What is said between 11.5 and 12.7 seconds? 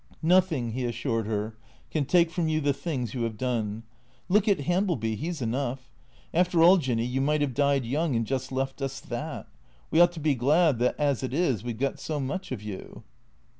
we 've got so much of